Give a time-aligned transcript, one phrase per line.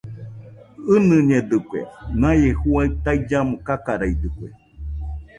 [0.93, 1.79] ɨnɨñedɨkue,
[2.21, 4.47] naie juaɨ taillamo kakareidɨkue